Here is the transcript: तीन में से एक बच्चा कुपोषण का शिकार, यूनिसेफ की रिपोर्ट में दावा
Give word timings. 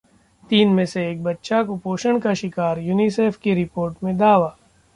तीन 0.49 0.69
में 0.69 0.85
से 0.85 1.05
एक 1.09 1.21
बच्चा 1.23 1.61
कुपोषण 1.63 2.19
का 2.19 2.33
शिकार, 2.33 2.79
यूनिसेफ 2.79 3.37
की 3.37 3.53
रिपोर्ट 3.53 4.03
में 4.03 4.15
दावा 4.17 4.55